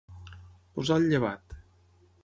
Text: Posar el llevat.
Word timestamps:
Posar 0.79 0.99
el 1.03 1.07
llevat. 1.13 1.57